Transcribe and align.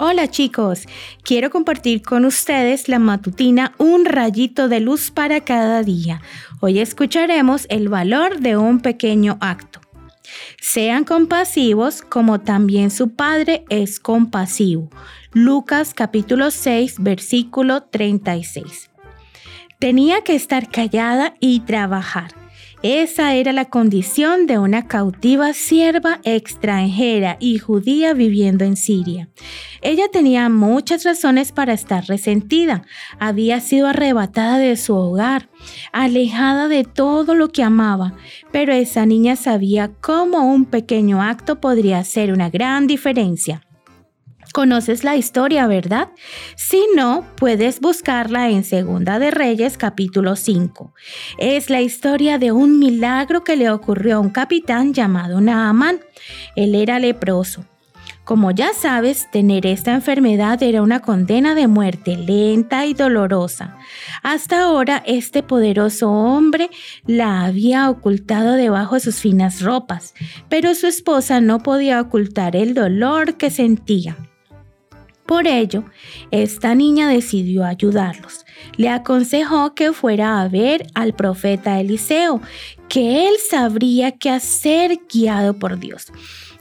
Hola 0.00 0.28
chicos, 0.28 0.86
quiero 1.24 1.50
compartir 1.50 2.02
con 2.02 2.24
ustedes 2.24 2.88
la 2.88 3.00
matutina 3.00 3.74
Un 3.78 4.04
rayito 4.04 4.68
de 4.68 4.78
luz 4.78 5.10
para 5.10 5.40
cada 5.40 5.82
día. 5.82 6.22
Hoy 6.60 6.78
escucharemos 6.78 7.66
el 7.68 7.88
valor 7.88 8.38
de 8.38 8.56
un 8.56 8.78
pequeño 8.78 9.38
acto. 9.40 9.80
Sean 10.60 11.02
compasivos 11.02 12.02
como 12.02 12.38
también 12.38 12.92
su 12.92 13.16
Padre 13.16 13.64
es 13.70 13.98
compasivo. 13.98 14.88
Lucas 15.32 15.94
capítulo 15.94 16.52
6 16.52 16.98
versículo 17.00 17.82
36. 17.82 18.90
Tenía 19.80 20.22
que 20.22 20.36
estar 20.36 20.70
callada 20.70 21.34
y 21.40 21.58
trabajar. 21.60 22.37
Esa 22.82 23.34
era 23.34 23.52
la 23.52 23.64
condición 23.64 24.46
de 24.46 24.58
una 24.58 24.86
cautiva 24.86 25.52
sierva 25.52 26.20
extranjera 26.22 27.36
y 27.40 27.58
judía 27.58 28.14
viviendo 28.14 28.64
en 28.64 28.76
Siria. 28.76 29.28
Ella 29.82 30.08
tenía 30.12 30.48
muchas 30.48 31.04
razones 31.04 31.50
para 31.50 31.72
estar 31.72 32.04
resentida. 32.06 32.82
Había 33.18 33.60
sido 33.60 33.88
arrebatada 33.88 34.58
de 34.58 34.76
su 34.76 34.94
hogar, 34.94 35.48
alejada 35.92 36.68
de 36.68 36.84
todo 36.84 37.34
lo 37.34 37.48
que 37.48 37.64
amaba, 37.64 38.14
pero 38.52 38.72
esa 38.72 39.06
niña 39.06 39.34
sabía 39.34 39.90
cómo 40.00 40.52
un 40.52 40.64
pequeño 40.64 41.20
acto 41.20 41.60
podría 41.60 41.98
hacer 41.98 42.32
una 42.32 42.48
gran 42.48 42.86
diferencia. 42.86 43.67
Conoces 44.52 45.04
la 45.04 45.16
historia, 45.16 45.66
¿verdad? 45.66 46.08
Si 46.56 46.82
no, 46.96 47.24
puedes 47.36 47.80
buscarla 47.80 48.48
en 48.48 48.64
Segunda 48.64 49.18
de 49.18 49.30
Reyes 49.30 49.76
capítulo 49.76 50.36
5. 50.36 50.94
Es 51.38 51.70
la 51.70 51.80
historia 51.80 52.38
de 52.38 52.52
un 52.52 52.78
milagro 52.78 53.44
que 53.44 53.56
le 53.56 53.70
ocurrió 53.70 54.16
a 54.16 54.20
un 54.20 54.30
capitán 54.30 54.94
llamado 54.94 55.40
Naamán. 55.40 56.00
Él 56.56 56.74
era 56.74 56.98
leproso. 56.98 57.64
Como 58.24 58.50
ya 58.50 58.74
sabes, 58.74 59.30
tener 59.30 59.64
esta 59.64 59.94
enfermedad 59.94 60.62
era 60.62 60.82
una 60.82 61.00
condena 61.00 61.54
de 61.54 61.66
muerte 61.66 62.16
lenta 62.16 62.84
y 62.84 62.92
dolorosa. 62.92 63.78
Hasta 64.22 64.64
ahora 64.64 65.02
este 65.06 65.42
poderoso 65.42 66.10
hombre 66.10 66.68
la 67.06 67.46
había 67.46 67.88
ocultado 67.88 68.52
debajo 68.52 68.96
de 68.96 69.00
sus 69.00 69.16
finas 69.16 69.62
ropas, 69.62 70.14
pero 70.50 70.74
su 70.74 70.86
esposa 70.86 71.40
no 71.40 71.62
podía 71.62 72.00
ocultar 72.02 72.54
el 72.54 72.74
dolor 72.74 73.38
que 73.38 73.50
sentía. 73.50 74.16
Por 75.28 75.46
ello, 75.46 75.84
esta 76.30 76.74
niña 76.74 77.06
decidió 77.06 77.62
ayudarlos. 77.66 78.46
Le 78.78 78.88
aconsejó 78.88 79.74
que 79.74 79.92
fuera 79.92 80.40
a 80.40 80.48
ver 80.48 80.86
al 80.94 81.12
profeta 81.12 81.78
Eliseo, 81.78 82.40
que 82.88 83.28
él 83.28 83.34
sabría 83.50 84.12
qué 84.12 84.30
hacer 84.30 85.00
guiado 85.12 85.58
por 85.58 85.78
Dios. 85.78 86.06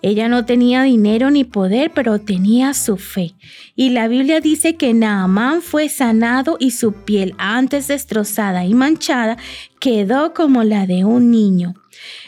Ella 0.00 0.30
no 0.30 0.46
tenía 0.46 0.82
dinero 0.82 1.30
ni 1.30 1.44
poder, 1.44 1.90
pero 1.94 2.22
tenía 2.22 2.72
su 2.72 2.96
fe. 2.96 3.34
Y 3.76 3.90
la 3.90 4.08
Biblia 4.08 4.40
dice 4.40 4.76
que 4.76 4.94
Naamán 4.94 5.60
fue 5.60 5.90
sanado 5.90 6.56
y 6.58 6.70
su 6.70 6.92
piel, 6.92 7.34
antes 7.36 7.88
destrozada 7.88 8.64
y 8.64 8.72
manchada, 8.72 9.36
quedó 9.78 10.32
como 10.32 10.64
la 10.64 10.86
de 10.86 11.04
un 11.04 11.30
niño. 11.30 11.74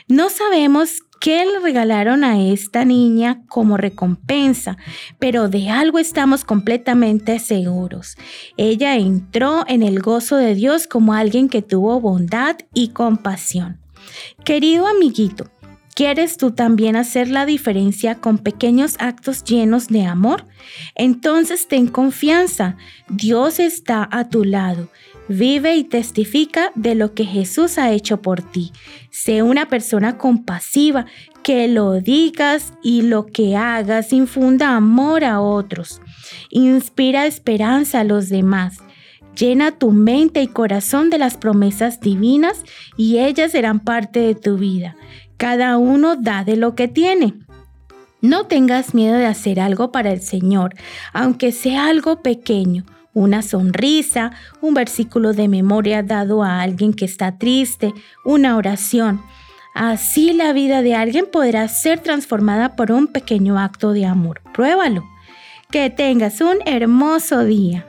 No 0.06 0.28
sabemos 0.28 1.00
¿Qué 1.20 1.44
le 1.44 1.58
regalaron 1.60 2.24
a 2.24 2.40
esta 2.40 2.84
niña 2.84 3.42
como 3.48 3.76
recompensa? 3.76 4.76
Pero 5.18 5.48
de 5.48 5.70
algo 5.70 5.98
estamos 5.98 6.44
completamente 6.44 7.38
seguros. 7.38 8.16
Ella 8.56 8.96
entró 8.96 9.64
en 9.66 9.82
el 9.82 10.00
gozo 10.00 10.36
de 10.36 10.54
Dios 10.54 10.86
como 10.86 11.14
alguien 11.14 11.48
que 11.48 11.62
tuvo 11.62 12.00
bondad 12.00 12.56
y 12.74 12.88
compasión. 12.88 13.80
Querido 14.44 14.86
amiguito, 14.86 15.50
¿Quieres 15.96 16.36
tú 16.36 16.50
también 16.50 16.94
hacer 16.94 17.28
la 17.28 17.46
diferencia 17.46 18.16
con 18.16 18.36
pequeños 18.36 18.96
actos 18.98 19.42
llenos 19.44 19.88
de 19.88 20.04
amor? 20.04 20.44
Entonces 20.94 21.68
ten 21.68 21.86
confianza, 21.86 22.76
Dios 23.08 23.58
está 23.58 24.06
a 24.12 24.28
tu 24.28 24.44
lado. 24.44 24.90
Vive 25.28 25.74
y 25.74 25.84
testifica 25.84 26.70
de 26.74 26.94
lo 26.94 27.14
que 27.14 27.24
Jesús 27.24 27.78
ha 27.78 27.90
hecho 27.90 28.22
por 28.22 28.42
ti. 28.42 28.72
Sé 29.10 29.42
una 29.42 29.68
persona 29.68 30.18
compasiva, 30.18 31.06
que 31.42 31.68
lo 31.68 32.00
digas 32.00 32.72
y 32.82 33.02
lo 33.02 33.26
que 33.26 33.56
hagas 33.56 34.12
infunda 34.12 34.76
amor 34.76 35.24
a 35.24 35.40
otros. 35.40 36.00
Inspira 36.50 37.26
esperanza 37.26 38.00
a 38.00 38.04
los 38.04 38.28
demás. 38.28 38.78
Llena 39.38 39.72
tu 39.72 39.92
mente 39.92 40.42
y 40.42 40.46
corazón 40.46 41.10
de 41.10 41.18
las 41.18 41.36
promesas 41.36 42.00
divinas 42.00 42.64
y 42.96 43.18
ellas 43.18 43.52
serán 43.52 43.80
parte 43.80 44.20
de 44.20 44.34
tu 44.34 44.56
vida. 44.56 44.96
Cada 45.36 45.76
uno 45.76 46.16
da 46.16 46.42
de 46.42 46.56
lo 46.56 46.74
que 46.74 46.88
tiene. 46.88 47.34
No 48.22 48.46
tengas 48.46 48.94
miedo 48.94 49.16
de 49.16 49.26
hacer 49.26 49.60
algo 49.60 49.92
para 49.92 50.10
el 50.10 50.22
Señor, 50.22 50.74
aunque 51.12 51.52
sea 51.52 51.86
algo 51.86 52.22
pequeño, 52.22 52.84
una 53.16 53.40
sonrisa, 53.40 54.32
un 54.60 54.74
versículo 54.74 55.32
de 55.32 55.48
memoria 55.48 56.02
dado 56.02 56.42
a 56.42 56.60
alguien 56.60 56.92
que 56.92 57.06
está 57.06 57.38
triste, 57.38 57.94
una 58.26 58.58
oración. 58.58 59.22
Así 59.74 60.34
la 60.34 60.52
vida 60.52 60.82
de 60.82 60.94
alguien 60.94 61.24
podrá 61.32 61.66
ser 61.68 62.00
transformada 62.00 62.76
por 62.76 62.92
un 62.92 63.06
pequeño 63.06 63.58
acto 63.58 63.92
de 63.92 64.04
amor. 64.04 64.42
Pruébalo. 64.52 65.02
Que 65.70 65.88
tengas 65.88 66.42
un 66.42 66.58
hermoso 66.66 67.44
día. 67.44 67.86